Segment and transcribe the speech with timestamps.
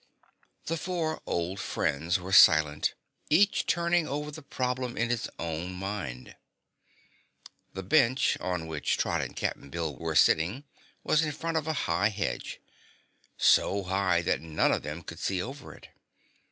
[0.65, 2.95] The four old friends were silent,
[3.29, 6.35] each turning over the problem in his own mind.
[7.73, 10.63] The bench on which Trot and Cap'n Bill were sitting
[11.03, 12.59] was in front of a high hedge
[13.37, 15.89] so high that none of them could see over it.